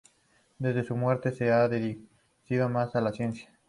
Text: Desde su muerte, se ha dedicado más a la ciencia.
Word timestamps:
Desde 0.57 0.83
su 0.83 0.95
muerte, 0.95 1.31
se 1.31 1.51
ha 1.51 1.67
dedicado 1.67 2.69
más 2.69 2.95
a 2.95 3.01
la 3.01 3.11
ciencia. 3.11 3.51